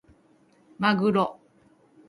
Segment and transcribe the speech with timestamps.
[0.79, 1.39] まぐろ